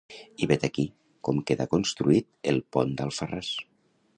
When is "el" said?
2.53-2.61